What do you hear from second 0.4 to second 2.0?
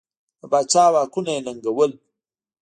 پاچا واکونه یې ننګول.